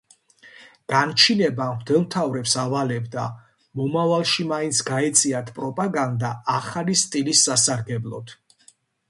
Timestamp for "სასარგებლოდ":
7.51-8.37